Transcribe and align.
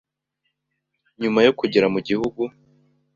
Nyuma 1.21 1.39
yo 1.45 1.51
kugera 1.59 1.87
mu 1.93 1.99
gihugu 2.07 2.41